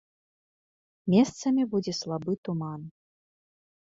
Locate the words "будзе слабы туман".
1.75-2.81